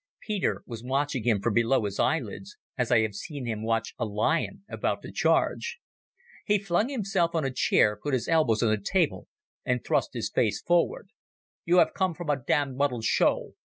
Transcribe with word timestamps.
Peter 0.19 0.63
was 0.65 0.83
watching 0.83 1.23
him 1.25 1.39
from 1.39 1.53
below 1.53 1.85
his 1.85 1.99
eyelids, 1.99 2.57
as 2.75 2.91
I 2.91 3.01
have 3.01 3.13
seen 3.13 3.45
him 3.45 3.61
watch 3.63 3.93
a 3.99 4.05
lion 4.05 4.63
about 4.67 5.03
to 5.03 5.11
charge. 5.11 5.77
He 6.43 6.57
flung 6.57 6.89
himself 6.89 7.35
on 7.35 7.45
a 7.45 7.53
chair, 7.53 7.95
put 8.01 8.15
his 8.15 8.27
elbows 8.27 8.63
on 8.63 8.71
the 8.71 8.81
table, 8.83 9.27
and 9.63 9.83
thrust 9.85 10.15
his 10.15 10.31
face 10.31 10.59
forward. 10.59 11.09
"You 11.65 11.77
have 11.77 11.93
come 11.93 12.15
from 12.15 12.31
a 12.31 12.35
damned 12.43 12.77
muddled 12.77 13.03
show. 13.03 13.53